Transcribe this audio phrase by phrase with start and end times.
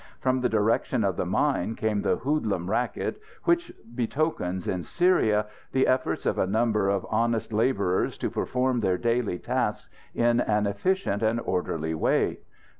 [0.19, 5.85] From the direction of the mine came the hoodlum racket which betokens, in Syria, the
[5.85, 11.21] efforts of a number of honest labourers to perform their daily tasks in an efficient
[11.21, 12.39] and orderly way.